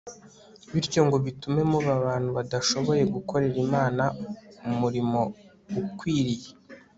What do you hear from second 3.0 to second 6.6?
gukorera imana umurimo ukwiriye